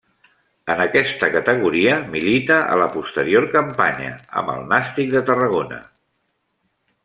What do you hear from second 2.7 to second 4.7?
a la posterior campanya, amb el